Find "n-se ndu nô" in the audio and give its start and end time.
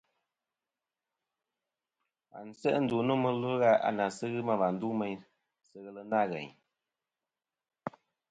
2.49-3.13